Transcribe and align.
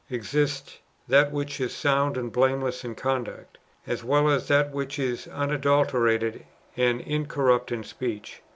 465 0.09 0.19
exists 0.33 0.79
that 1.07 1.31
wlilcli 1.31 1.61
is 1.61 1.75
sound 1.75 2.17
and 2.17 2.31
blameless 2.31 2.83
in 2.83 2.95
conduct, 2.95 3.59
as 3.85 4.03
well 4.03 4.29
as 4.31 4.47
that 4.47 4.71
which 4.71 4.97
is 4.97 5.27
unadulterated 5.27 6.43
and 6.75 7.01
incorrupt 7.01 7.71
in 7.71 7.83
speech. 7.83 8.41